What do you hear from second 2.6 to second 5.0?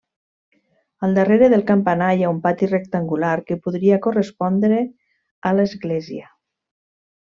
rectangular que podria correspondre